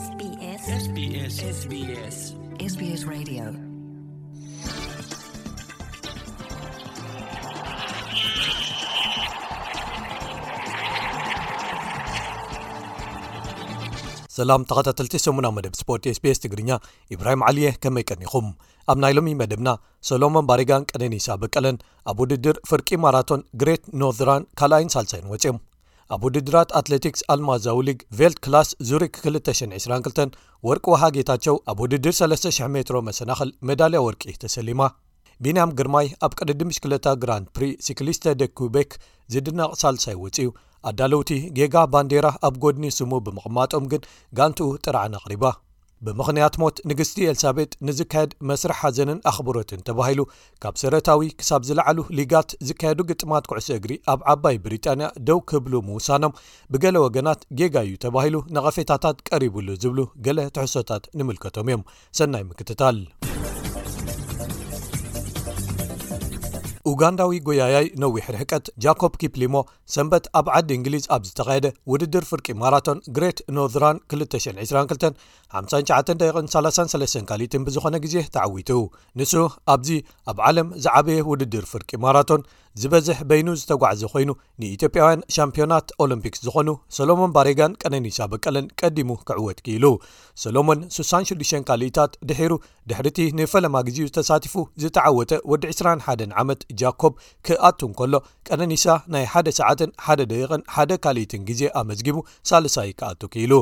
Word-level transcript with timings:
ሰላም 0.00 0.18
ተተል8 14.68 15.26
መደብ 15.56 15.72
ስፖርት 15.80 16.04
ስbስ 16.18 16.38
ትግርኛ 16.44 16.70
ኢብራሂም 17.14 17.42
ዓልየህ 17.48 17.74
ከመይቀኒኹም 17.84 18.46
ኣብ 18.92 18.96
ናይሎሚ 19.04 19.28
መደብና 19.40 19.68
ሰሎሞን 20.10 20.44
ባሪጋን 20.50 20.88
ቀነኒሳ 20.92 21.28
በቀለን 21.42 21.76
ኣብ 22.12 22.20
ውድድር 22.24 22.56
ፍርቂ 22.70 22.88
ማራቶን 23.06 23.40
ግሬት 23.62 23.82
ኖርዘራን 24.02 24.42
ካልኣይን 24.60 24.92
ሳልሳይን 24.96 25.28
ወፅም 25.34 25.58
ኣብ 26.14 26.22
ውድድራት 26.26 26.70
አትለቲክስ 26.78 27.20
ኣልማዛውሊግ 27.32 27.98
ቨልት 28.18 28.38
ክላስ 28.44 28.68
ዙሪክ 28.88 29.12
222 29.26 30.38
ወርቂ 30.68 30.84
ውሃ 30.94 31.02
ጌታቸው 31.16 31.56
ኣብ 31.72 31.78
ውድድር 31.84 32.14
3000 32.20 32.70
ሜትሮ 32.76 32.96
መሰናኽል 33.08 33.50
መዳልያ 33.70 34.00
ወርቂ 34.06 34.22
ተሰሊማ 34.44 34.82
ቢንያም 35.44 35.74
ግርማይ 35.80 36.08
ኣብ 36.26 36.32
ቅድዲ 36.40 36.60
ምሽክለታ 36.70 37.06
ግራንድ 37.24 37.46
ፕሪ 37.58 37.66
ሲክሊስተ 37.88 38.34
ደ 38.42 38.50
ኩቤክ 38.60 38.90
ዝድነቕ 39.34 39.70
ሳልሳይ 39.82 40.18
ውፂኡ 40.24 40.50
ኣዳለውቲ 40.90 41.30
ጌጋ 41.58 41.76
ባንዴራ 41.94 42.26
ኣብ 42.48 42.54
ጐድኒ 42.64 42.84
ስሙ 42.98 43.12
ብምቕማጦም 43.26 43.86
ግን 43.94 44.04
ጋንትኡ 44.40 44.68
ጥርዓ 44.84 45.04
ቕሪባ 45.24 45.44
ብምኽንያት 46.06 46.54
ሞት 46.62 46.76
ንግስቲ 46.90 47.16
ኤልሳቤጥ 47.30 47.70
ንዝካየድ 47.86 48.30
መስረሕ 48.50 48.76
ሓዘንን 48.82 49.18
ኣኽብሮትን 49.30 49.82
ተባሂሉ 49.88 50.20
ካብ 50.64 50.74
ሰረታዊ 50.82 51.28
ክሳብ 51.40 51.64
ዝለዓሉ 51.68 51.98
ሊጋት 52.18 52.50
ዝካየዱ 52.68 53.00
ግጥማት 53.10 53.46
ኩዕሶ 53.52 53.68
እግሪ 53.78 53.92
ኣብ 54.12 54.20
ዓባይ 54.34 54.56
ብሪጣንያ 54.66 55.08
ደው 55.30 55.40
ክህብሉ 55.50 55.74
ምውሳኖም 55.88 56.36
ብገለ 56.74 56.96
ወገናት 57.06 57.42
ጌጋዩ 57.60 57.90
ተባሂሉ 58.06 58.36
ንቐፌታታት 58.58 59.20
ቀሪቡሉ 59.32 59.68
ዝብሉ 59.84 60.00
ገለ 60.28 60.40
ትሕሶታት 60.58 61.04
ንምልከቶም 61.20 61.68
እዮም 61.72 61.84
ሰናይ 62.20 62.44
ምክትታል 62.52 62.96
ኡጋንዳዊ 66.88 67.32
ጎያያይ 67.46 67.86
ነዊሕ 68.02 68.26
ርህቀት 68.34 68.66
ጃኮብ 68.82 69.14
ኪፕሊሞ 69.22 69.56
ሰንበት 69.94 70.24
ኣብ 70.38 70.46
ዓዲ 70.56 70.70
እንግሊዝ 70.76 71.04
ኣብ 71.14 71.22
ዝተኸየደ 71.28 71.66
ውድድር 71.92 72.24
ፍርቂ 72.30 72.46
ማራቶን 72.60 72.98
ግሬት 73.16 73.40
ኖዘራን 73.56 73.98
222 74.14 75.20
5933 75.60 77.20
ካሊትን 77.30 77.66
ብዝኾነ 77.66 77.96
ግዜ 78.04 78.16
ተዓዊት 78.36 78.70
ንሱ 79.20 79.34
ኣብዚ 79.74 79.90
ኣብ 80.32 80.40
ዓለም 80.50 80.70
ዝዓበየ 80.86 81.26
ውድድር 81.30 81.66
ፍርቂ 81.72 81.90
ማራቶን 82.06 82.42
ዝበዝሕ 82.80 83.18
በይኑ 83.30 83.48
ዝተጓዕዘ 83.60 84.02
ኮይኑ 84.12 84.30
ንኢትዮጵያውያን 84.60 85.22
ሻምፕዮናት 85.36 85.88
ኦሎምፒክስ 86.04 86.40
ዝኾኑ 86.46 86.68
ሶሎሞን 86.96 87.32
ባሬጋን 87.36 87.72
ቀነኒሳ 87.82 88.18
በቀለን 88.32 88.66
ቀዲሙ 88.80 89.10
ክዕወት 89.28 89.58
ክኢሉ 89.66 89.86
ሶሎሞን 90.42 90.80
66 90.96 91.54
ካሊእታት 91.68 92.12
ድሒሩ 92.30 92.52
ድሕርቲ 92.90 93.18
ንፈለማ 93.38 93.76
ግዜኡ 93.88 94.04
ዝተሳትፉ 94.10 94.54
ዝተዓወተ 94.82 95.32
ወዲ 95.52 95.64
21 95.72 96.24
ዓመት 96.42 96.60
ጃኮብ 96.82 97.14
ክኣቱን 97.48 97.92
ከሎ 98.00 98.14
ቀነኒሳ 98.50 98.86
ናይ 99.14 99.26
ሓደ 99.32 99.48
ሰዓትን 99.58 99.90
ሓደ 100.04 100.20
ደቂቅን 100.34 100.62
ሓደ 100.76 100.92
ካሊኢትን 101.06 101.42
ግዜ 101.50 101.60
ኣመዝጊቡ 101.82 102.16
ሳልሳይ 102.50 102.92
ክኣቱ 103.00 103.20
ክኢሉ 103.34 103.52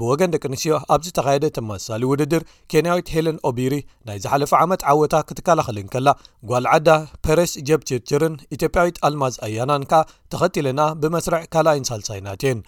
ብወገን 0.00 0.32
ደቂ 0.36 0.44
ንስኦ 0.54 0.74
ኣብዝተካየደ 0.98 1.44
ተመመሳሊ 1.58 2.02
ውድድር 2.12 2.42
ኬንያዊት 2.72 3.08
ሄለን 3.16 3.36
ኦቢሪ 3.50 3.74
ናይ 4.08 4.18
ዝሓለፈ 4.24 4.52
ዓመት 4.64 4.80
ዓወታ 4.94 5.14
ክትከላኸልን 5.28 5.88
ከላ 5.96 6.08
ጓልዓዳ 6.52 6.88
ፐረስ 7.26 7.52
ጀብ 7.68 7.80
ችርችርን 7.88 8.34
ኢትጵያዊት 8.54 8.96
ኣልማዝ 9.06 9.34
ኣያናንካ 9.46 9.92
ተኸቲለና 10.34 10.80
ብመስረዕ 11.02 11.44
ካልይን 11.54 11.86
ሳልሳይናት 11.90 12.42
የን 12.46 12.60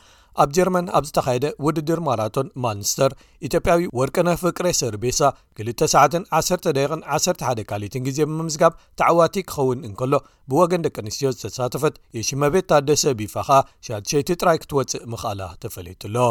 ኣብ 0.42 0.50
ጀርመን 0.56 0.86
ኣብ 0.96 1.04
ዝተኻየደ 1.08 1.46
ውድድር 1.64 2.00
ማራቶን 2.06 2.48
ማንስተር 2.64 3.12
ኢትዮጵያዊ 3.46 3.82
ወርቀነ 3.98 4.32
ፍቅሬ 4.42 4.68
ሰርቤሳ 4.80 5.20
2ሰ1ደቂቕን 5.68 7.00
1 7.20 7.30
1ደ 7.52 7.64
ካሊትን 7.70 8.04
ግዜ 8.08 8.18
ብምምዝጋብ 8.30 8.74
ተዕዋቲ 9.02 9.46
ክኸውን 9.52 9.86
እንከሎ 9.88 10.12
ብወገን 10.52 10.84
ደቂ 10.88 10.96
ኣንስትዮ 11.04 11.30
ዝተሳተፈት 11.38 11.96
የሽመቤት 12.18 12.68
ታደሰ 12.72 13.16
ቢፋኻ 13.22 13.50
6ሸቲጥራይ 13.90 14.60
ክትወፅእ 14.64 15.02
ምኽኣላ 15.14 15.50
ተፈለይጡኣሎ 15.64 16.28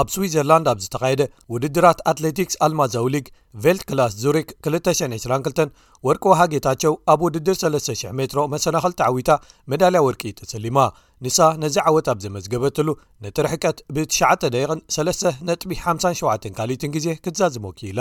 ኣብ 0.00 0.08
ስዊዘርላንድ 0.14 0.66
ኣብ 0.72 0.78
ዝተኻየደ 0.84 1.22
ውድድራት 1.54 1.98
ኣትለቲክስ 2.10 2.54
ኣልማዘውሊግ 2.66 3.26
ቨልት 3.64 3.82
ክላስ 3.88 4.12
ዙሪክ 4.22 4.48
222 4.74 5.62
ወርቂ 6.08 6.22
ውሃ 6.32 6.40
ጌታቸው 6.52 6.94
ኣብ 7.12 7.20
ውድድር 7.26 7.54
300 7.62 8.10
ሜትሮ 8.18 8.40
መሰናኽልቲ 8.54 9.00
ዓዊታ 9.08 9.30
መዳልያ 9.72 10.00
ወርቂ 10.06 10.22
ተሰሊማ 10.40 10.78
ንሳ 11.24 11.38
ነዚ 11.62 11.76
ዓወት 11.90 12.08
ኣብ 12.12 12.18
ዘመዝገበትሉ 12.24 12.88
ነቲ 13.24 13.36
ርሕቀት 13.46 13.78
ብ9ሽ 13.96 14.18
ደቂቕን 14.54 14.80
3 14.96 15.30
ነጥቢ57 15.50 16.50
ካሊኢትን 16.58 16.92
ግዜ 16.96 17.06
ክትዛዝሞ 17.26 17.66
ኪኢላ 17.78 18.00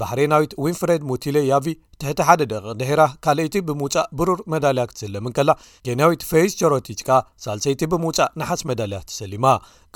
ባሕሬናዊት 0.00 0.52
ዊንፍሬድ 0.64 1.02
ሙቲለ 1.10 1.36
ያቪ 1.52 1.66
ትሕቲ 2.00 2.20
ሓደ 2.26 2.42
ደቂ 2.50 2.58
ድሄራ 2.80 3.02
ካልአይቲ 3.24 3.54
ብምውፃእ 3.68 4.06
ብሩር 4.18 4.38
መዳልያ 4.52 4.82
ክትስለም 4.90 5.26
ከላ 5.36 5.50
ኬንያዊት 5.86 6.22
ፌዝ 6.28 6.50
ቸሮቲጅ 6.60 7.00
ከ 7.08 7.18
ሳልሰይቲ 7.44 7.82
ብምውፃእ 7.92 8.30
ንሓስ 8.40 8.62
መዳልያ 8.70 8.98
ትሰሊማ 9.10 9.46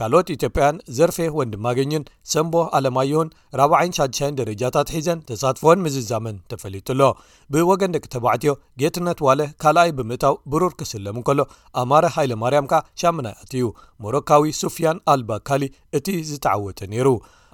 ካልኦት 0.00 0.28
ኢትዮጵያን 0.37 0.81
ዘርፌ 0.97 1.19
ወንድማ 1.38 1.66
ገኝን 1.78 2.04
ሰንቦ 2.33 2.54
ኣለማዮን 2.78 3.28
46 3.62 4.27
ደረጃታት 4.41 4.91
ሒዘን 4.97 5.22
ተሳትፈዎን 5.31 5.83
ምዝዛምን 5.84 6.38
ተፈሊጡ 6.53 6.88
ሎ 7.00 7.12
ብወገን 7.54 7.94
ደቂ 7.97 8.04
ተባዕትዮ 8.16 8.54
ጌትነት 8.83 9.21
ዋለ 9.28 9.41
ካልኣይ 9.65 9.93
ብምእታው 10.00 10.37
ብሩር 10.54 10.75
ክስለም 10.83 11.21
ከሎ 11.28 11.41
ኣማረ 11.83 12.04
ሃይለማርያም 12.19 12.69
ካ 12.75 12.83
ሻመናይኣትእዩ 13.03 13.65
ሞሮካዊ 14.04 14.50
ሱፊያን 14.62 15.00
ኣልባካሊ 15.15 15.62
እቲ 16.00 16.06
ዝተዓወተ 16.33 16.81
ነይሩ 16.94 17.09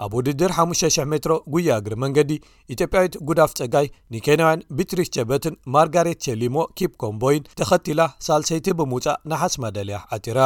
ኣብ 0.05 0.13
ውድድር 0.17 0.51
5,000 0.59 1.09
ሜትሮ 1.13 1.33
ጉያግሪ 1.55 1.93
መንገዲ 2.05 2.31
ኢትዮጵያዊት 2.75 3.15
ጉዳፍ 3.29 3.51
ጸጋይ 3.59 3.87
ንኬንውያን 4.13 4.65
ቢትሪሽ 4.77 5.09
ቸበትን 5.17 5.59
ማርጋሬት 5.75 6.21
ሸሊሞ 6.29 6.57
ኪፕ 6.79 6.93
ኮምቦይን 7.03 7.49
ተኸቲላ 7.61 8.01
ሳልሰይቲ 8.27 8.67
ብምውፃእ 8.79 9.21
ናሓስ 9.33 9.57
መደልያ 9.65 9.99
ኣቲራ 10.19 10.39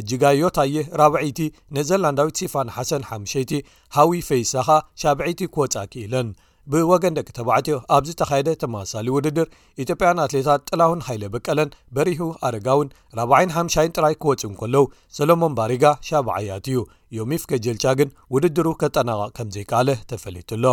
እጅጋዮታየ 0.00 0.76
ራብዒይቲ 1.00 1.40
ነዘላንዳዊት 1.78 2.40
ሲፋን 2.42 2.74
ሓሰን 2.78 3.06
ሓምሸይቲ 3.12 3.52
ሃዊ 3.98 4.12
ፈይሳኻ 4.30 4.68
ሻብዐይቲ 5.04 5.40
ኩወጻክኢለን 5.56 6.28
ብወገን 6.72 7.16
ደቂ 7.16 7.28
ተባዕትዮ 7.38 7.76
ኣብዝተኻየደ 7.96 8.50
ተመሳሳሊ 8.62 9.08
ውድድር 9.16 9.48
ኢትዮጵያን 9.82 10.20
ኣትሌታት 10.24 10.62
ጥላውን 10.68 11.04
ሃይለ 11.08 11.24
በቀለን 11.34 11.70
በሪሁ 11.96 12.24
ኣረጋውን 12.46 12.88
4050ይን 13.24 13.94
ጥራይ 13.96 14.14
ክወፁን 14.22 14.54
ከለው 14.60 14.86
ሰሎሞን 15.18 15.56
ባሪጋ 15.58 15.84
ሻባዓያት 16.08 16.66
እዩ 16.72 16.78
ዮም 17.18 17.32
ፍኬ 17.42 17.52
ጀልቻ 17.66 17.84
ግን 18.00 18.10
ውድድሩ 18.36 18.68
ከጠናቐ 18.82 19.22
ከምዘይከኣለ 19.38 19.90
ተፈለይቱሎ 20.12 20.66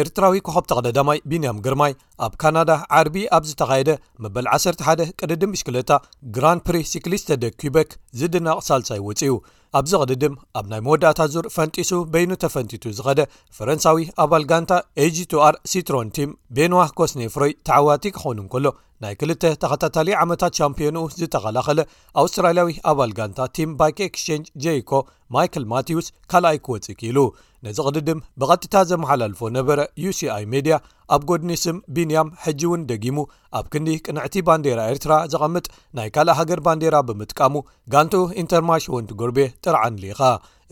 ኤርትራዊ 0.00 0.36
ኮኸብጠቕደ 0.44 0.88
ዳማይ 0.96 1.18
ቢንያም 1.30 1.58
ግርማይ 1.64 1.92
ኣብ 2.24 2.34
ካናዳ 2.42 2.70
ዓርቢ 2.98 3.16
ኣብ 3.36 3.42
ዝተኻየደ 3.48 3.90
መበል 4.24 4.46
11 4.58 5.02
ቅድድም 5.20 5.52
ሽክለታ 5.60 5.90
ግራን 6.36 6.62
ፕሪ 6.66 6.76
ሲክሊስተ 6.92 7.36
ደ 7.42 7.46
ኩበክ 7.62 7.90
ዝድናቕ 8.20 8.58
ሳልሳይ 8.68 9.00
ውፅኡ 9.08 9.34
ኣብዚ 9.78 9.92
ቕድድም 10.02 10.34
ኣብ 10.58 10.64
ናይ 10.70 10.80
መወዳእታት 10.86 11.30
ዙር 11.34 11.46
ፈንጢሱ 11.54 11.90
በይኑ 12.12 12.30
ተፈንቲቱ 12.42 12.84
ዝኸደ 12.96 13.20
ፈረንሳዊ 13.56 14.00
ኣባል 14.22 14.44
ጋንታ 14.50 14.72
ኤጂቱኣር 15.04 15.54
ሲትሮን 15.70 16.08
ቲም 16.16 16.32
ቤኖዋ 16.56 16.82
ኮስነይ 16.98 17.28
ፍሮይ 17.34 17.52
ተዓዋቲ 17.68 18.04
ክኾውኑ 18.16 18.38
እንከሎ 18.44 18.66
ናይ 19.04 19.14
ክልተ 19.20 19.44
ተኸታታሊ 19.62 20.08
ዓመታት 20.24 20.56
ሻምፒዮኑ 20.58 20.98
ዝተኸላኸለ 21.20 21.80
ኣውስትራልያዊ 22.22 22.70
ኣባል 22.92 23.12
ጋንታ 23.18 23.38
ቲም 23.58 23.70
ባይኬ 23.78 23.98
ኤክስቸንጅ 24.10 24.44
jኮ 24.64 24.90
ማይከል 25.36 25.64
ማቲውስ 25.72 26.06
ካልኣይ 26.32 26.58
ክወፅ 26.66 26.86
ኪኢሉ 27.00 27.18
ነዚ 27.66 27.78
ቕዲ 27.86 27.98
ድም 28.08 28.20
ብቐጥታ 28.40 28.74
ዘመሓላልፎ 28.90 29.40
ነበረ 29.58 29.80
uሲኣይ 30.06 30.44
ሜድያ 30.52 30.76
ኣብ 31.14 31.22
ጎድኒስም 31.28 31.76
ቢንያም 31.94 32.28
ሕጂ 32.44 32.60
እውን 32.68 32.82
ደጊሙ 32.90 33.16
ኣብ 33.58 33.66
ክንዲ 33.72 33.88
ቅንዕቲ 34.06 34.34
ባንዴራ 34.48 34.80
ኤርትራ 34.92 35.12
ዝቐምጥ 35.32 35.64
ናይ 35.96 36.08
ካልእ 36.14 36.36
ሃገር 36.38 36.60
ባንዴራ 36.66 36.96
ብምጥቃሙ 37.08 37.54
ጋንቱ 37.94 38.14
ኢንተርማሽ 38.42 38.84
ወንቲ 38.94 39.10
ጎርቤ 39.20 39.38
ጥርዓንልኢኻ 39.64 40.20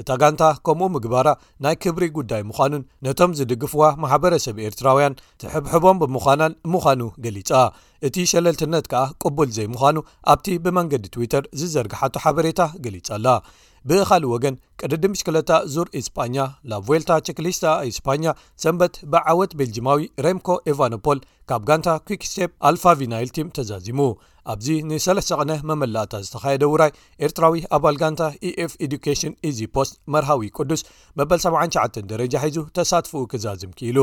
እታ 0.01 0.11
ጋንታ 0.21 0.43
ከምኡ 0.67 0.87
ምግባራ 0.97 1.29
ናይ 1.65 1.75
ክብሪ 1.85 2.05
ጉዳይ 2.19 2.43
ምዃኑን 2.51 2.85
ነቶም 3.07 3.33
ዝድግፍዋ 3.39 3.83
ማሕበረሰብ 4.03 4.57
ኤርትራውያን 4.67 5.19
ትሕብሕቦም 5.43 6.01
ብምዃናን 6.03 6.53
ምዃኑ 6.75 7.01
ገሊጻ 7.27 7.51
እቲ 8.09 8.17
ሸለልትነት 8.33 8.87
ከኣ 8.93 9.03
ቅቡል 9.25 9.51
ዘይምዃኑ 9.59 9.97
ኣብቲ 10.35 10.47
ብመንገዲ 10.67 11.05
ትዊተር 11.17 11.45
ዝዘርግሓቱ 11.63 12.15
ሓበሬታ 12.27 12.61
ገሊጸኣላ 12.87 13.27
ብኻሊእ 13.89 14.31
ወገን 14.33 14.55
ቅድዲ 14.81 15.05
ምሽክለታ 15.13 15.51
ዙር 15.75 15.89
ኢስፓኛ 16.01 16.37
ላ 16.71 16.81
ቮልታ 16.87 17.11
ቸክሊስታ 17.29 17.65
ኢስፓኛ 17.91 18.25
ሰንበት 18.63 18.95
ብዓወት 19.13 19.53
ቤልጂማዊ 19.61 20.01
ሬምኮ 20.25 20.49
ኤቫኖፖል 20.73 21.19
ካብ 21.51 21.63
ጋንታ 21.69 21.89
ኩክስቴፕ 22.09 22.51
አልፋ 22.71 22.83
ቪናይል 23.01 23.31
ቲም 23.37 23.49
ተዛዚሙ 23.59 23.99
ኣብዚ 24.51 24.67
ንሰለስቕነ 24.91 25.53
መመላእታ 25.69 26.13
ዝተካየደ 26.27 26.65
ውራይ 26.73 26.91
ኤርትራዊ 27.27 27.55
ኣባል 27.77 27.97
ጋንታ 28.03 28.23
ኤኤf 28.49 28.73
ኤዱኬሽን 28.87 29.33
ኢዚ 29.49 29.59
ፖስ 29.75 29.91
መርሃዊ 30.15 30.47
ቅዱስ 30.59 30.81
መበል 31.19 31.41
79 31.45 31.99
ደረጃ 32.13 32.35
ሒዙ 32.45 32.59
ተሳትፍኡ 32.79 33.21
ክዛዝም 33.33 33.73
ክኢሉ 33.79 33.99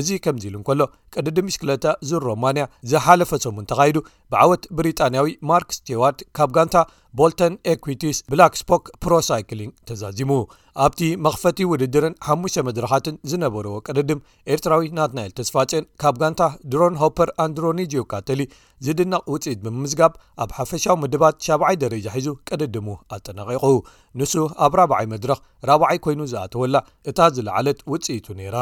እዚ 0.00 0.08
ከምዚ 0.24 0.44
ኢሉ 0.50 0.54
እንከሎ 0.60 0.80
ቀድዲምስክለታ 1.16 1.84
ዝሮማንያ 2.10 2.64
ዝሓለፈ 2.92 3.30
ሰሙን 3.44 3.68
ተኻሂዱ 3.72 3.98
ብዓወት 4.34 4.64
ብሪጣንያዊ 4.78 5.30
ማርክ 5.52 5.70
ስቲዋርት 5.78 6.20
ካብ 6.38 6.52
ጋንታ 6.58 6.76
ቦልተን 7.20 7.56
ኤኩዊቲስ 7.74 8.18
ብላክ 8.32 8.54
ስፖክ 8.62 8.86
ፕሮሳይክሊንግ 9.04 9.72
ተዛዚሙ 9.90 10.30
ኣብቲ 10.82 11.00
መኽፈቲ 11.24 11.58
ውድድርን 11.72 12.14
ሓሙሽተ 12.26 12.64
መድረኻትን 12.68 13.16
ዝነበርዎ 13.30 13.74
ቅደድም 13.86 14.20
ኤርትራዊ 14.54 14.86
ናት 14.98 15.12
ናኤል 15.16 15.32
ተስፋፅን 15.38 15.84
ካብ 16.02 16.16
ጋንታ 16.22 16.44
ድሮን 16.72 16.98
ሆፐር 17.02 17.30
ኣንድሮኒጆ 17.44 17.94
ካተሊ 18.12 18.40
ዝድንቕ 18.86 19.22
ውፅኢት 19.34 19.60
ብምዝጋብ 19.66 20.14
ኣብ 20.44 20.50
ሓፈሻዊ 20.58 20.96
ምድባት 21.04 21.36
7ብ0ይ 21.48 21.78
ደረጃ 21.84 22.06
ሒዙ 22.18 22.28
ቅደድሙ 22.50 22.88
ኣጠነቂቁ 23.18 23.64
ንሱ 24.20 24.34
ኣብ 24.66 24.74
ራብዓይ 24.82 25.08
መድረኽ 25.14 25.40
ራብዓይ 25.70 26.00
ኮይኑ 26.06 26.20
ዝኣተወላዕ 26.34 26.84
እታ 27.12 27.18
ዝለዓለት 27.38 27.80
ውፅኢቱ 27.94 28.26
ነይራ 28.42 28.58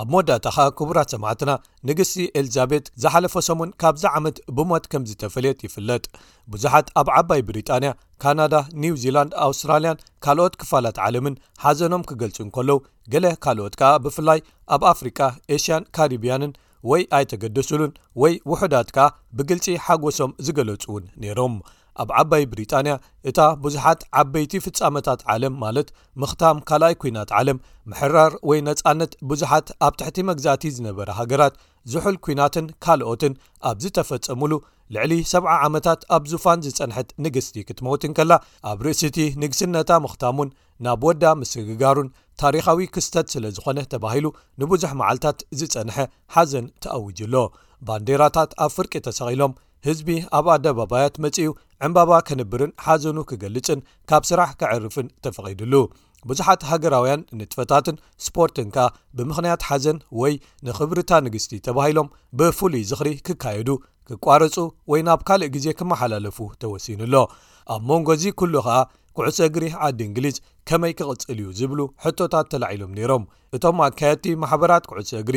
ኣብ 0.00 0.08
መወዳእታ 0.12 0.46
ከዓ 0.56 0.64
ክቡራት 0.78 1.12
ሰማዕትና 1.14 1.50
ንግስቲ 1.88 2.16
ኤልዛቤት 2.40 2.86
ዝሓለፈ 3.02 3.34
ሰሙን 3.46 3.70
ካብዚ 3.82 4.04
ዓመት 4.18 4.36
ብሞት 4.56 4.84
ከም 4.92 5.06
ዝተፈልየጥ 5.10 5.58
ይፍለጥ 5.66 6.04
ብዙሓት 6.52 6.86
ኣብ 7.00 7.08
ዓባይ 7.18 7.40
ብሪጣንያ 7.48 7.90
ካናዳ 8.24 8.54
ኒው 8.84 8.94
ዚላንድ 9.04 9.32
ኣውስትራልያን 9.48 10.02
ካልኦት 10.26 10.54
ክፋላት 10.62 10.98
ዓለምን 11.06 11.34
ሓዘኖም 11.64 12.06
ክገልጹ 12.10 12.38
ንከለው 12.48 12.80
ገለ 13.14 13.26
ካልኦት 13.46 13.76
ከኣ 13.82 13.90
ብፍላይ 14.06 14.40
ኣብ 14.76 14.84
ኣፍሪካ 14.92 15.20
ኤሽያን 15.58 15.88
ካሪብያንን 15.98 16.52
ወይ 16.92 17.02
ኣይተገደሱሉን 17.16 17.92
ወይ 18.22 18.34
ውሕዳት 18.52 18.88
ከኣ 18.96 19.08
ብግልፂ 19.38 19.66
ሓጐሶም 19.88 20.30
ዝገለጹ 20.46 20.84
እውን 20.90 21.04
ነይሮም 21.24 21.56
ኣብ 22.02 22.10
ዓባይ 22.20 22.44
ብሪጣንያ 22.50 22.92
እታ 23.30 23.38
ብዙሓት 23.64 24.00
ዓበይቲ 24.20 24.52
ፍጻመታት 24.66 25.20
ዓለም 25.34 25.54
ማለት 25.64 25.88
ምኽታም 26.20 26.58
ካልኣይ 26.68 26.94
ኩናት 27.02 27.30
ዓለም 27.38 27.58
ምሕራር 27.90 28.32
ወይ 28.48 28.60
ነፃነት 28.68 29.12
ብዙሓት 29.30 29.68
ኣብ 29.86 29.94
ትሕቲ 30.00 30.18
መግዛእቲ 30.30 30.64
ዝነበረ 30.76 31.08
ሃገራት 31.20 31.54
ዝሑል 31.92 32.16
ኩናትን 32.26 32.66
ካልኦትን 32.84 33.34
ኣብ 33.70 33.76
ዝተፈፀሙሉ 33.84 34.52
ልዕሊ 34.94 35.12
ሰብዓ 35.32 35.52
ዓመታት 35.66 36.00
ኣብ 36.16 36.22
ዙፋን 36.32 36.60
ዝፀንሐት 36.66 37.10
ንግስቲ 37.24 37.56
ክትመውትን 37.68 38.12
ከላ 38.18 38.32
ኣብ 38.70 38.78
ርእሲ 38.86 39.02
እቲ 39.10 39.18
ንግስነታ 39.42 39.90
ምኽታሙን 40.04 40.50
ናብ 40.86 41.02
ወዳ 41.08 41.24
ምስግጋሩን 41.40 42.10
ታሪኻዊ 42.42 42.82
ክስተት 42.94 43.26
ስለ 43.34 43.44
ዝኾነ 43.58 43.78
ተባሂሉ 43.94 44.26
ንብዙሕ 44.62 44.92
መዓልትታት 45.02 45.40
ዝፀንሐ 45.60 45.98
ሓዘን 46.36 46.68
ተኣውጅሎ 46.84 47.36
ባንዴራታት 47.88 48.50
ኣብ 48.64 48.70
ፍርቂ 48.76 48.92
ተሰኺሎም 49.08 49.52
ህዝቢ 49.86 50.08
ኣብ 50.38 50.46
ኣደባባያት 50.54 51.14
መጺኡ 51.24 51.48
ዕምባባ 51.86 52.10
ከንብርን 52.28 52.72
ሓዘኑ 52.86 53.18
ክገልፅን 53.30 53.80
ካብ 54.10 54.22
ስራሕ 54.30 54.50
ክዕርፍን 54.60 55.06
ተፈቒድሉ 55.24 55.74
ብዙሓት 56.30 56.62
ሃገራውያን 56.70 57.20
ንጥፈታትን 57.40 57.96
ስፖርትን 58.24 58.66
ከ 58.74 58.78
ብምኽንያት 59.18 59.62
ሓዘን 59.68 59.98
ወይ 60.20 60.34
ንክብርታ 60.66 61.10
ንግስቲ 61.26 61.52
ተባሂሎም 61.68 62.08
ብፍሉይ 62.38 62.82
ዝኽሪ 62.90 63.10
ክካየዱ 63.26 63.68
ክቋርፁ 64.10 64.56
ወይ 64.92 65.00
ናብ 65.08 65.20
ካልእ 65.28 65.50
ግዜ 65.54 65.66
ክመሓላለፉ 65.78 66.38
ተወሲኑሎ 66.64 67.14
ኣብ 67.74 67.82
መንጎዚ 67.90 68.24
ኩሉ 68.40 68.54
ከዓ 68.66 68.76
ኩዕሶ 69.18 69.38
እግሪ 69.48 69.64
ዓዲ 69.86 70.00
እንግሊዝ 70.08 70.36
ከመይ 70.68 70.92
ክቕፅል 70.98 71.38
እዩ 71.42 71.46
ዝብሉ 71.58 71.80
ሕቶታት 72.04 72.46
ተላዒሎም 72.52 72.92
ነይሮም 72.98 73.24
እቶም 73.56 73.80
ኣካየድቲ 73.86 74.26
ማሕበራት 74.42 74.84
ኩዕሶ 74.90 75.10
እግሪ 75.22 75.36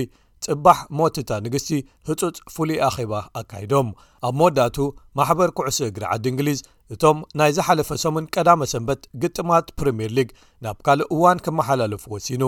ፅባሕ 0.51 0.79
ሞትታ 0.97 1.31
ንግስቲ 1.45 1.69
ህፁፅ 2.07 2.35
ፍሉይ 2.53 2.79
ኣኼባ 2.87 3.11
ኣካይዶም 3.41 3.87
ኣብ 4.27 4.33
መወዳቱ 4.39 4.77
ማሕበር 5.17 5.49
ኩዕሶ 5.57 5.77
እግሪ 5.89 6.03
ዓዲ 6.13 6.25
እንግሊዝ 6.33 6.59
እቶም 6.93 7.17
ናይ 7.39 7.51
ዝሓለፈ 7.57 7.89
ሰሙን 8.03 8.25
ቀዳመ 8.35 8.59
ሰንበት 8.73 9.01
ግጥማት 9.23 9.67
ፕሪምር 9.79 10.11
ሊግ 10.17 10.29
ናብ 10.65 10.77
ካልእ 10.87 11.09
እዋን 11.15 11.39
ክመሓላለፉ 11.45 12.03
ወሲኑ 12.15 12.43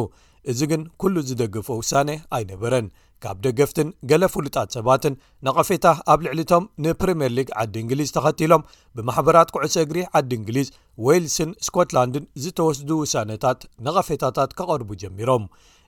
እዚ 0.51 0.59
ግን 0.71 0.81
ኩሉ 1.01 1.15
ዝደግፈ 1.29 1.67
ውሳነ 1.81 2.09
ኣይነበረን 2.37 2.87
ካብ 3.23 3.37
ደገፍትን 3.45 3.89
ገሌ 4.09 4.23
ፍሉጣት 4.33 4.69
ሰባትን 4.77 5.13
ንቐፌታ 5.45 5.85
ኣብ 6.13 6.19
ልዕሊቶም 6.25 6.65
ንፕሪምየር 6.85 7.31
ሊግ 7.37 7.47
ዓዲ 7.61 7.73
እንግሊዝ 7.83 8.09
ተኸቲሎም 8.17 8.65
ብማሕበራት 8.97 9.49
ኩዕሶ 9.55 9.75
እግሪ 9.85 9.97
ዓዲ 10.19 10.31
እንግሊዝ 10.39 10.67
ወይልስን 11.05 11.51
ስኮትላንድን 11.67 12.27
ዝተወስዱ 12.45 12.89
ውሳነታት 13.03 13.59
ንቐፌታታት 13.87 14.53
ኬቐርቡ 14.59 14.89
ጀሚሮም 15.03 15.45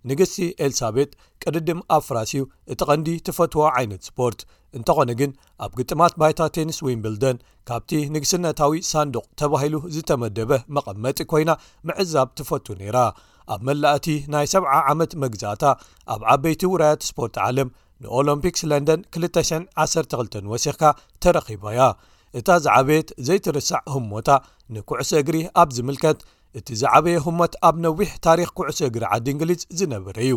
ንግስቲ 0.09 0.35
ኤልሳቤት 0.65 1.11
ቅድድም 1.43 1.79
ኣብ 1.95 2.01
ፍራስዩ 2.07 2.41
እቲ 2.73 2.79
ቐንዲ 2.89 3.07
ትፈትዎ 3.27 3.63
ዓይነት 3.77 4.01
ስፖርት 4.09 4.39
እንተኾነ 4.77 5.09
ግን 5.19 5.31
ኣብ 5.65 5.71
ግጥማት 5.79 6.13
ባይታ 6.21 6.39
ቴኒስ 6.55 6.77
ዊምብልደን 6.85 7.37
ካብቲ 7.69 7.91
ንግስነታዊ 8.15 8.75
ሳንዱቅ 8.91 9.25
ተባሂሉ 9.41 9.75
ዝተመደበ 9.95 10.51
መቐመጢ 10.75 11.19
ኮይና 11.31 11.51
ምዕዛብ 11.89 12.29
ትፈቱ 12.39 12.65
ነይራ 12.81 12.97
ኣብ 13.53 13.59
መላእቲ 13.69 14.07
ናይ 14.35 14.45
7ዓ 14.53 14.73
ዓመት 14.91 15.11
መግዛእታ 15.23 15.65
ኣብ 16.13 16.21
ዓበይቲ 16.35 16.63
ውራያት 16.73 17.03
ስፖርት 17.09 17.35
ዓለም 17.47 17.69
ንኦሎምፒክስ 18.03 18.61
ለንደን 18.71 19.01
212 19.27 20.39
ወሲኽካ 20.53 20.83
ተረኺቦያ 21.23 21.79
እታ 22.39 22.49
ዝዓበየት 22.63 23.09
ዘይትርሳዕ 23.27 23.83
ህሞታ 23.95 24.29
ንኩዕሶ 24.73 25.11
እግሪ 25.21 25.37
ኣብ 25.61 25.69
ዝምልከት 25.75 26.19
እቲ 26.57 26.67
ዝዓበየ 26.81 27.17
ህሞት 27.25 27.53
ኣብ 27.67 27.75
ነዊሕ 27.83 28.11
ታሪክ 28.27 28.49
ኩዕሶ 28.57 28.79
እግሪ 28.89 29.03
ዓዲ 29.15 29.25
እንግሊዝ 29.33 29.61
ዝነበረ 29.79 30.15
እዩ 30.27 30.33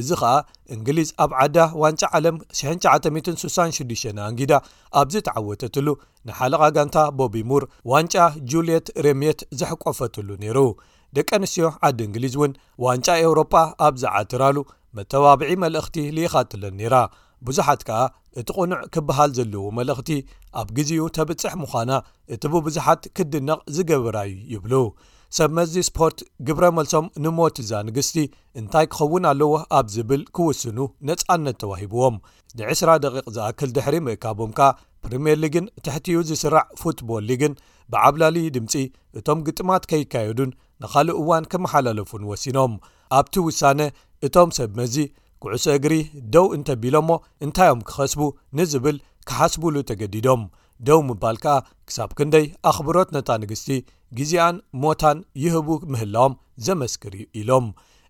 እዚ 0.00 0.08
ኸኣ 0.20 0.32
እንግሊዝ 0.74 1.08
ኣብ 1.24 1.30
ዓዳ 1.42 1.56
ዋንጫ 1.82 2.02
ዓለም 2.18 2.36
69066 2.58 4.12
ኣንጊዳ 4.28 4.52
ኣብዚተዓወተትሉ 5.00 5.86
ንሓለቓ 6.28 6.62
ጋንታ 6.76 6.96
ቦቢ 7.18 7.34
ሙር 7.50 7.64
ዋንጫ 7.92 8.14
ጁልየት 8.52 8.88
ረምየት 9.06 9.42
ዘሕቆፈትሉ 9.60 10.28
ነይሩ 10.42 10.58
ደቂ 11.18 11.28
ኣንስትዮ 11.38 11.66
ዓዲ 11.88 11.98
እንግሊዝ 12.08 12.34
እውን 12.38 12.52
ዋንጫ 12.86 13.06
ኤውሮጳ 13.24 13.54
ኣብ 13.86 13.94
ዝዓትራሉ 14.04 14.56
መተባብዒ 14.98 15.50
መልእኽቲ 15.64 15.96
ዝኢኻትለ 16.16 16.64
ነይራ 16.78 16.94
ብዙሓት 17.46 17.80
ከኣ 17.88 18.02
እቲ 18.40 18.48
ቕኑዕ 18.56 18.78
ክበሃል 18.94 19.30
ዘለዎ 19.38 19.64
መልእኽቲ 19.78 20.10
ኣብ 20.60 20.68
ግዜኡ 20.76 21.02
ተብጽሕ 21.16 21.52
ምዃና 21.62 21.90
እቲ 22.34 22.42
ብብዙሓት 22.54 23.02
ክድነቕ 23.16 23.58
ዝገበራዩ 23.76 24.32
ይብሉ 24.52 24.72
ሰብ 25.36 25.50
መዚ 25.58 25.74
ስፖርት 25.88 26.18
ግብረ 26.46 26.64
መልሶም 26.78 27.06
ንሞት 27.24 27.56
እዛ 27.62 27.72
ንግስቲ 27.88 28.16
እንታይ 28.60 28.86
ክኸውን 28.92 29.24
ኣለዎ 29.30 29.52
ኣብ 29.78 29.86
ዝብል 29.94 30.22
ክውስኑ 30.36 30.78
ነፃነት 31.10 31.56
ተዋሂብዎም 31.62 32.16
ን20ራ 32.58 32.90
ደቂቕ 33.04 33.26
ዝኣክል 33.36 33.70
ድሕሪ 33.76 33.96
ምእካቦም 34.06 34.50
ካ 34.58 34.70
ፕሪምየር 35.04 35.38
ሊግን 35.44 35.64
ትሕቲኡ 35.84 36.18
ዝስራዕ 36.30 36.64
ፉትቦል 36.80 37.24
ሊግን 37.30 37.54
ብዓብላል 37.92 38.36
ድምፂ 38.56 38.74
እቶም 39.18 39.38
ግጥማት 39.46 39.82
ከይካየዱን 39.90 40.52
ንኻልእ 40.82 41.18
እዋን 41.22 41.44
ክመሓላለፉን 41.52 42.22
ወሲኖም 42.30 42.72
ኣብቲ 43.18 43.34
ውሳነ 43.48 43.80
እቶም 44.28 44.50
ሰብ 44.58 44.70
መዚ 44.80 44.96
ጉዕሶ 45.44 45.64
እግሪ 45.78 45.94
ደው 46.34 46.46
እንተ 46.56 46.68
ቢሎ 46.82 46.96
ሞ 47.08 47.12
እንታይ 47.44 47.70
ኦም 47.74 47.80
ክኸስቡ 47.88 48.20
ንዝብል 48.58 48.96
ክሓስብሉ 49.28 49.74
ተገዲዶም 49.90 50.42
ደው 50.88 51.00
ምባል 51.08 51.36
ከኣ 51.42 51.52
ክሳብ 51.88 52.10
ክንደይ 52.18 52.44
ኣኽብሮት 52.70 53.08
ነታ 53.16 53.28
ንግስቲ 53.42 53.68
ግዜኣን 54.18 54.56
ሞታን 54.82 55.18
ይህቡ 55.42 55.68
ምህላዎም 55.92 56.34
ዘመስክር 56.66 57.14
ኢሎም 57.40 57.66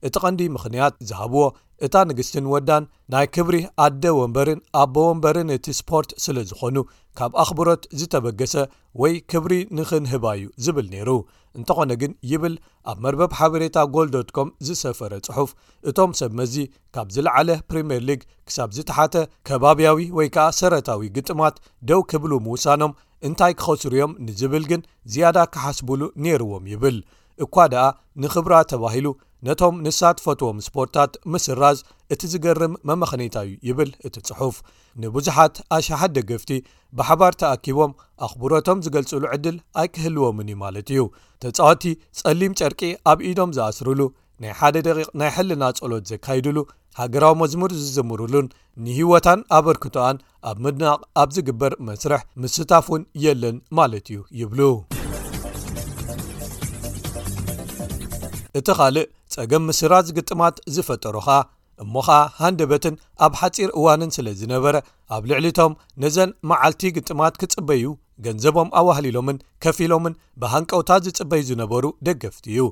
እቲ 0.07 0.15
ቀንዲ 0.23 0.41
ምኽንያት 0.55 0.95
ዝሃብዎ 1.09 1.43
እታ 1.87 1.95
ንግስትን 2.09 2.49
ወዳን 2.55 2.85
ናይ 3.13 3.27
ክብሪ 3.35 3.57
ኣደ 3.85 4.05
ወንበርን 4.19 4.61
ኣቦ 4.81 4.97
ወንበርን 5.11 5.49
እቲ 5.57 5.67
ስፖርት 5.81 6.11
ስለ 6.25 6.37
ዝኾኑ 6.51 6.77
ካብ 7.19 7.33
ኣኽብሮት 7.43 7.83
ዝተበገሰ 8.01 8.55
ወይ 9.03 9.15
ክብሪ 9.33 9.55
ንኽንህባ 9.79 10.27
እዩ 10.39 10.45
ዝብል 10.65 10.87
ነይሩ 10.95 11.11
እንተኾነ 11.59 11.93
ግን 12.03 12.13
ይብል 12.31 12.55
ኣብ 12.91 12.99
መርበብ 13.05 13.33
ሓበሬታ 13.39 13.77
ጎል 13.95 14.09
ዶኮም 14.15 14.49
ዝሰፈረ 14.67 15.13
ጽሑፍ 15.27 15.51
እቶም 15.91 16.11
ሰብ 16.21 16.33
መዚ 16.39 16.55
ካብ 16.95 17.09
ዝለዓለ 17.15 17.49
ፕሪምየር 17.71 18.03
ሊግ 18.09 18.21
ክሳብ 18.49 18.71
ዝተሓተ 18.77 19.15
ከባብያዊ 19.49 19.99
ወይ 20.19 20.29
ከዓ 20.37 20.47
ሰረታዊ 20.61 21.07
ግጥማት 21.17 21.57
ደው 21.91 22.03
ክብሉ 22.13 22.33
ምውሳኖም 22.47 22.97
እንታይ 23.29 23.53
ክኸስርዮም 23.61 24.15
ንዝብል 24.29 24.65
ግን 24.73 24.83
ዝያዳ 25.13 25.39
ክሓስብሉ 25.53 26.01
ነይርዎም 26.25 26.65
ይብል 26.73 26.99
እኳ 27.45 27.55
ደኣ 27.75 27.85
ንክብራ 28.23 28.55
ተባሂሉ 28.73 29.07
ነቶም 29.47 29.75
ንሳት 29.85 30.19
ፈትዎም 30.25 30.59
ስፖርታት 30.67 31.13
ምስራዝ 31.33 31.79
እቲ 32.15 32.21
ዝገርም 32.33 32.75
መመኸኒታ 32.89 33.37
እዩ 33.47 33.51
ይብል 33.69 33.91
እቲ 34.07 34.15
ጽሑፍ 34.29 34.57
ንብዙሓት 35.03 35.55
ኣሽሓ 35.77 36.01
ደገፍቲ 36.19 36.51
ብሓባር 36.99 37.35
ተኣኪቦም 37.41 37.93
ኣኽብሮቶም 38.27 38.79
ዝገልጹሉ 38.87 39.23
ዕድል 39.37 39.57
ኣይክህልዎምን 39.83 40.49
እዩ 40.53 40.59
ማለት 40.65 40.87
እዩ 40.95 41.03
ተፃወቲ 41.47 41.85
ጸሊም 42.23 42.55
ጨርቂ 42.61 42.81
ኣብ 43.13 43.21
ኢዶም 43.33 43.53
ዝኣስርሉ 43.59 44.01
ናይ 44.45 44.55
ሓደ 44.61 44.75
ደቂቕ 44.89 45.09
ናይ 45.23 45.31
ሕልና 45.37 45.65
ጸሎት 45.81 46.07
ዘካይድሉ 46.13 46.57
ሃገራዊ 47.03 47.35
መዝሙር 47.43 47.71
ዝዝምርሉን 47.83 48.49
ንህወታን 48.87 49.41
ኣበ 49.59 49.67
ርክትኣን 49.79 50.17
ኣብ 50.51 50.57
ምድናቕ 50.67 50.99
ኣብ 51.23 51.29
ዝግበር 51.37 51.75
መስርሕ 51.91 52.25
ምስታፍን 52.45 53.05
የለን 53.27 53.59
ማለት 53.81 54.07
እዩ 54.15 54.21
ይብሉ 54.43 54.61
እቲ 58.59 58.69
ኻልእ 58.79 59.07
ጸገም 59.35 59.63
ምስራዝ 59.69 60.09
ግጥማት 60.17 60.57
ዝፈጠሩኸ 60.75 61.29
እሞ 61.83 61.95
ኸኣ 62.07 62.19
ሃንደበትን 62.41 62.95
ኣብ 63.27 63.33
ሓፂር 63.41 63.71
እዋንን 63.79 64.11
ስለ 64.17 64.27
ዝነበረ 64.41 64.75
ኣብ 65.15 65.23
ልዕሊ 65.31 65.47
ቶም 65.59 65.73
ነዘን 66.03 66.31
መዓልቲ 66.51 66.83
ግጥማት 66.97 67.39
ክጽበዩ 67.41 67.85
ገንዘቦም 68.25 68.69
ኣዋህሊሎምን 68.81 69.39
ከፊ 69.65 69.79
ኢሎምን 69.89 70.15
ብሃንቀውታት 70.43 71.05
ዝጽበዩ 71.07 71.43
ዝነበሩ 71.51 71.85
ደገፍቲ 72.09 72.47
እዩ 72.55 72.67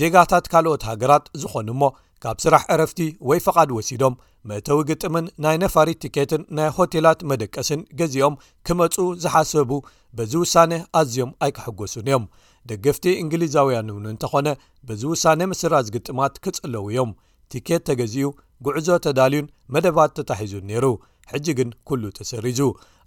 ዜጋታት 0.00 0.44
ካልኦት 0.52 0.84
ሃገራት 0.90 1.24
ዝኾኑ 1.40 1.68
እሞ 1.74 1.82
ካብ 2.22 2.36
ስራሕ 2.44 2.62
ዕረፍቲ 2.74 3.00
ወይ 3.28 3.40
ፍቓድ 3.46 3.70
ወሲዶም 3.76 4.14
መእተዊ 4.50 4.78
ግጥምን 4.90 5.26
ናይ 5.44 5.56
ነፋሪት 5.62 5.98
ቲኬትን 6.04 6.42
ናይ 6.56 6.68
ሆቴላት 6.76 7.20
መደቀስን 7.30 7.80
ገዚኦም 7.98 8.34
ክመፁ 8.66 8.94
ዝሓሰቡ 9.24 9.70
በዚ 10.18 10.32
ውሳነ 10.42 10.72
ኣዝዮም 11.00 11.30
ኣይክሐጐሱን 11.44 12.06
እዮም 12.10 12.24
ደገፍቲ 12.70 13.04
እንግሊዛውያን 13.22 13.90
እውን 13.92 14.04
እንተኾነ 14.12 14.48
በዚ 14.88 15.02
ውሳነ 15.14 15.40
ምስራዝ 15.52 15.86
ግጥማት 15.96 16.34
ክጽለው 16.44 16.84
እዮም 16.92 17.10
ቲኬት 17.52 17.82
ተገዚኡ 17.88 18.28
ጉዕዞ 18.66 18.88
ተዳልዩን 19.04 19.50
መደባት 19.74 20.12
ተታሒዙ 20.18 20.54
ነይሩ 20.70 20.86
ሕጂ 21.32 21.46
ግን 21.58 21.68
ኩሉ 21.88 22.02
ተሰሪዙ 22.18 22.60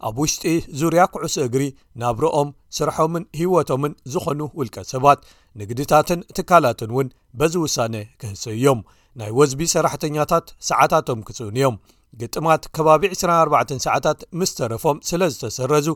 ኣብ 0.08 0.16
ውሽጢ 0.22 0.44
ዙርያ 0.80 1.02
ኩዕሶ 1.14 1.36
እግሪ 1.48 1.64
ናብሮኦም 2.02 2.50
ስርሖምን 2.78 3.24
ሂወቶምን 3.40 3.94
ዝኾኑ 4.14 4.40
ውልቀት 4.60 4.88
ሰባት 4.94 5.20
ንግድታትን 5.62 6.20
ትካላትን 6.38 6.92
እውን 6.94 7.08
በዚ 7.42 7.54
ውሳነ 7.66 7.96
ክህሰይ 8.22 8.58
ዮም 8.66 8.82
ናይ 9.22 9.32
ወዝቢ 9.40 9.62
ሰራሕተኛታት 9.76 10.48
ሰዓታቶም 10.70 11.22
ክስእን 11.28 11.56
እዮም 11.60 11.78
ግጥማት 12.22 12.64
ከባቢ 12.76 13.04
24 13.16 13.74
ሰዓታት 13.86 14.20
ምስ 14.40 14.52
ተረፎም 14.58 14.98
ስለ 15.10 15.22
ዝተሰረዙ 15.34 15.88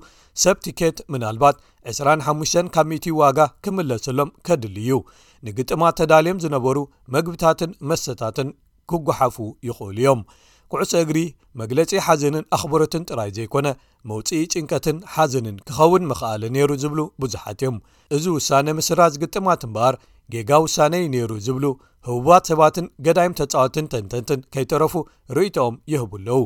ሰብ 0.43 0.57
ቲኬት 0.65 0.97
ምናልባት 1.13 1.57
25 1.93 2.69
ካብ 2.75 2.87
ሚእት 2.91 3.05
ዋጋ 3.21 3.39
ክምለሰሎም 3.65 4.29
ከድል 4.47 4.75
እዩ 4.83 4.91
ንግጥማት 5.47 5.95
ተዳልዮም 5.99 6.41
ዝነበሩ 6.45 6.77
መግብታትን 7.15 7.71
መተታትን 7.91 8.49
ክጓሓፉ 8.91 9.37
ይኽእሉ 9.67 9.97
እዮም 10.03 10.21
ኩዕሶ 10.71 10.91
እግሪ 11.05 11.17
መግለጺ 11.59 11.89
ሓዘንን 12.05 12.45
ኣኽብሮትን 12.55 13.05
ጥራይ 13.09 13.29
ዘይኮነ 13.37 13.67
መውፅኢ 14.09 14.39
ጭንቀትን 14.53 14.97
ሓዘንን 15.13 15.57
ክኸውን 15.67 16.03
መኽኣለ 16.11 16.43
ነይሩ 16.57 16.69
ዝብሉ 16.83 17.01
ብዙሓት 17.21 17.61
እዮም 17.63 17.77
እዚ 18.17 18.23
ውሳነ 18.37 18.67
ምስራዝ 18.79 19.15
ግጥማት 19.23 19.63
እምበኣር 19.67 19.97
ጌጋ 20.35 20.51
ውሳነዩ 20.65 21.05
ነይሩ 21.15 21.31
ዝብሉ 21.47 21.65
ህቡባት 22.07 22.43
ሰባትን 22.49 22.85
ገዳይም 23.05 23.33
ተጻወትን 23.39 23.85
ተንተንትን 23.93 24.39
ከይተረፉ 24.53 24.93
ርእቶኦም 25.37 25.75
ይህቡኣለዉ 25.93 26.39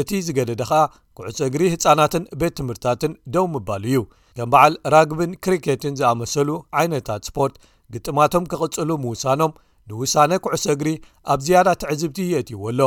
እቲ 0.00 0.10
ዝገደደ 0.26 0.62
ኸኣ 0.70 0.80
ኩዕሶ 1.16 1.38
እግሪ 1.50 1.62
ህፃናትን 1.72 2.22
ቤት 2.40 2.54
ትምህርታትን 2.58 3.12
ደው 3.34 3.46
ምባል 3.54 3.82
እዩ 3.90 3.98
ከም 4.36 4.50
በዓል 4.52 4.74
ራግብን 4.94 5.32
ክርኬትን 5.44 5.98
ዝኣመሰሉ 6.00 6.48
ዓይነታት 6.82 7.28
ስፖርት 7.30 7.56
ግጥማቶም 7.94 8.44
ክቕጽሉ 8.52 8.90
ምውሳኖም 9.04 9.52
ንውሳነ 9.90 10.32
ኩዕሶ 10.44 10.64
እግሪ 10.76 10.88
ኣብ 11.32 11.40
ዝያዳ 11.46 11.68
ትዕዝብቲ 11.82 12.18
የት 12.32 12.50
ይወ 12.54 12.64
ኣሎ 12.72 12.80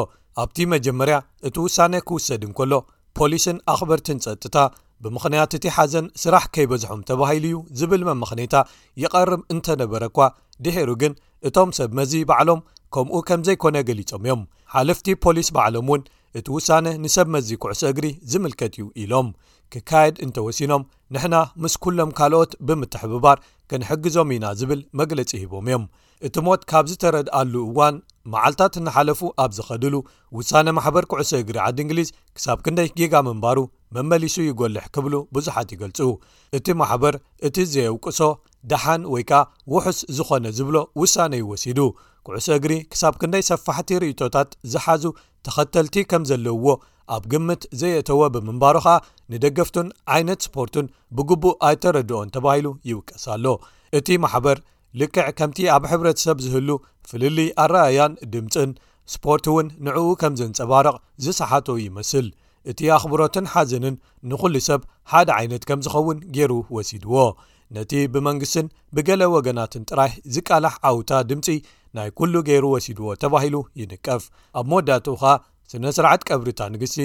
ኣብቲ 0.43 0.57
መጀመርያ 0.73 1.15
እቲ 1.47 1.55
ውሳነ 1.65 1.93
ክውሰድን 2.07 2.51
ከሎ 2.59 2.73
ፖሊስን 3.19 3.57
ኣኽበርትን 3.73 4.21
ፀጥታ 4.25 4.57
ብምኽንያት 5.03 5.53
እቲ 5.57 5.65
ሓዘን 5.75 6.05
ስራሕ 6.23 6.43
ከይበዝሖም 6.55 6.99
ተባሂሉ 7.09 7.45
እዩ 7.47 7.57
ዝብል 7.79 8.01
መመክኔታ 8.09 8.55
ይቐርብ 9.03 9.41
እንተነበረ 9.53 10.01
እኳ 10.11 10.19
ድሒሩ 10.65 10.89
ግን 11.01 11.13
እቶም 11.47 11.69
ሰብ 11.77 11.89
መዚ 11.99 12.13
ባዕሎም 12.29 12.61
ከምኡ 12.95 13.15
ከም 13.29 13.41
ዘይኮነ 13.47 13.77
ገሊፆም 13.89 14.21
እዮም 14.25 14.41
ሓልፍቲ 14.75 15.07
ፖሊስ 15.23 15.47
በዕሎም 15.55 15.87
እውን 15.89 16.03
እቲ 16.39 16.47
ውሳነ 16.57 16.85
ንሰብ 17.03 17.27
መዚ 17.35 17.49
ኩዕሶ 17.63 17.81
እግሪ 17.91 18.05
ዝምልከት 18.31 18.73
እዩ 18.77 18.85
ኢሎም 19.03 19.27
ክካየድ 19.73 20.15
እንተወሲኖም 20.25 20.81
ንሕና 21.13 21.35
ምስ 21.63 21.73
ኩሎም 21.83 22.11
ካልኦት 22.17 22.51
ብምትሕብባር 22.67 23.37
ክንሕግዞም 23.69 24.31
ኢና 24.35 24.45
ዝብል 24.59 24.81
መግለፂ 25.01 25.31
ሂቦም 25.43 25.67
እዮም 25.69 25.85
እቲ 26.27 26.35
ሞት 26.47 26.61
ካብ 26.71 26.85
ዝ 26.89 26.93
ተረድኣሉ 27.03 27.53
እዋን 27.69 27.95
መዓልትታት 28.33 28.75
ንሓለፉ 28.85 29.19
ኣብ 29.43 29.51
ዝኸድሉ 29.57 29.95
ውሳነ 30.37 30.67
ማሕበር 30.77 31.05
ኩዕሶ 31.11 31.31
እግሪ 31.41 31.57
ዓዲ 31.65 31.77
እንግሊዝ 31.85 32.09
ክሳብ 32.37 32.57
ክንደይ 32.65 32.89
ጌጋ 32.99 33.13
ምንባሩ 33.27 33.59
መመሊሱ 33.95 34.35
ይጎልሕ 34.47 34.85
ክብሉ 34.95 35.13
ብዙሓት 35.35 35.69
ይገልፁ 35.75 35.99
እቲ 36.57 36.67
ማሕበር 36.81 37.15
እቲ 37.49 37.57
ዘየውቅሶ 37.73 38.19
ድሓን 38.71 39.03
ወይ 39.13 39.23
ከዓ 39.29 39.41
ውሑስ 39.75 39.99
ዝኾነ 40.17 40.45
ዝብሎ 40.57 40.75
ውሳነ 41.03 41.33
ይወሲዱ 41.43 41.79
ኩዕሶ 42.27 42.47
እግሪ 42.59 42.73
ክሳብ 42.91 43.15
ክንደይ 43.21 43.43
ሰፋሕቲ 43.51 43.89
ርእቶታት 44.03 44.49
ዝሓዙ 44.73 45.03
ተኸተልቲ 45.47 45.97
ከም 46.11 46.23
ዘለውዎ 46.31 46.67
ኣብ 47.15 47.23
ግምት 47.31 47.63
ዘየእተዎ 47.79 48.21
ብምንባሩ 48.35 48.75
ከዓ 48.85 48.95
ንደገፍቱን 49.31 49.87
ዓይነት 50.13 50.39
ስፖርቱን 50.47 50.85
ብግቡእ 51.17 51.55
ኣይተረድኦን 51.67 52.31
ተባሂሉ 52.35 52.67
ይውቀስኣሎ 52.89 53.45
እቲ 53.97 54.07
ማሕበር 54.23 54.57
ልክዕ 54.99 55.25
ከምቲ 55.37 55.57
ኣብ 55.75 55.83
ሕብረተሰብ 55.91 56.37
ዝህሉ 56.43 56.69
ፍልልይ 57.09 57.49
ኣረኣያን 57.63 58.13
ድምፅን 58.33 58.71
ስፖርት 59.13 59.45
እውን 59.51 59.67
ንዕኡ 59.85 60.05
ከም 60.21 60.33
ዘንፀባርቕ 60.39 60.95
ዝሰሓት 61.23 61.67
ይመስል 61.85 62.27
እቲ 62.71 62.79
ኣኽብሮትን 62.97 63.47
ሓዘንን 63.53 63.95
ንዅሉ 64.29 64.55
ሰብ 64.67 64.81
ሓደ 65.11 65.29
ዓይነት 65.39 65.63
ከም 65.69 65.79
ዝኸውን 65.85 66.19
ገይሩ 66.35 66.51
ወሲድዎ 66.75 67.15
ነቲ 67.75 67.91
ብመንግስትን 68.13 68.67
ብገለ 68.95 69.21
ወገናትን 69.35 69.85
ጥራይ 69.89 70.11
ዝቃላሕ 70.35 70.73
ኣውታ 70.89 71.11
ድምፂ 71.29 71.47
ናይ 71.99 72.09
ኩሉ 72.19 72.33
ገይሩ 72.49 72.65
ወሲድዎ 72.75 73.05
ተባሂሉ 73.23 73.55
ይንቀፍ 73.81 74.23
ኣብ 74.59 74.65
መወዳትኡ 74.71 75.15
ኸኣ 75.23 75.33
ስነ 75.71 75.85
ስርዓት 75.97 76.21
ቀብሪታ 76.29 76.59
ንግስቲ 76.73 76.97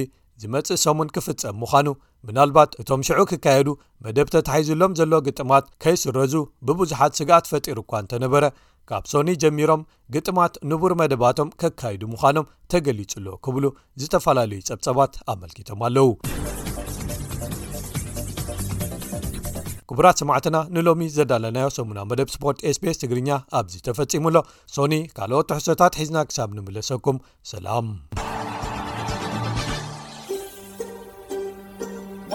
ዝመፅእ 0.42 0.80
ሰሙን 0.84 1.08
ክፍጸም 1.16 1.56
ምዃኑ 1.62 1.86
ምናልባት 2.28 2.70
እቶም 2.82 3.02
ሽዑ 3.08 3.20
ክካየዱ 3.30 3.68
መደብ 4.04 4.28
ተታሒዙሎም 4.34 4.92
ዘሎ 5.00 5.12
ግጥማት 5.26 5.64
ከይስረዙ 5.82 6.34
ብብዙሓት 6.68 7.12
ስጋኣት 7.20 7.48
ፈጢሩ 7.52 7.76
እኳ 7.84 7.92
እንተነበረ 8.02 8.44
ካብ 8.90 9.04
ሶኒ 9.12 9.28
ጀሚሮም 9.42 9.80
ግጥማት 10.14 10.54
ንቡር 10.70 10.92
መደባቶም 11.00 11.50
ከካይዱ 11.62 12.02
ምዃኖም 12.12 12.48
ተገሊጹሎ 12.72 13.26
ክብሉ 13.46 13.64
ዝተፈላለዩ 14.02 14.60
ጸብፀባት 14.68 15.14
ኣመልኪቶም 15.34 15.82
ኣለዉ 15.88 16.08
ክቡራት 19.90 20.18
ሰማዕትና 20.22 20.56
ንሎሚ 20.74 21.02
ዘዳለናዮ 21.18 21.68
ሰሙና 21.76 22.00
መደብ 22.10 22.28
ስፖርት 22.34 22.58
ኤስቤስ 22.70 23.00
ትግርኛ 23.04 23.30
ኣብዚ 23.60 23.74
ተፈጺሙሎ 23.88 24.36
ሶኒ 24.76 24.96
ካልኦት 25.18 25.48
ተሕሶታት 25.52 25.98
ሒዝና 26.00 26.18
ክሳብ 26.30 26.52
ንምለሰኩም 26.58 27.16
ሰላም 27.52 27.88